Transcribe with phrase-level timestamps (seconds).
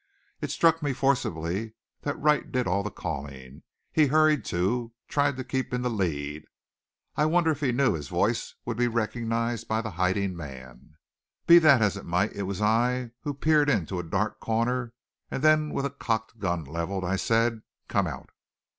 [0.41, 3.61] It struck me forcibly that Wright did all the calling.
[3.91, 6.45] He hurried, too, tried to keep in the lead.
[7.15, 10.95] I wondered if he knew his voice would be recognized by the hiding man.
[11.45, 14.93] Be that as it might, it was I who peered into a dark corner,
[15.29, 18.31] and then with a cocked gun leveled I said: "Come out!"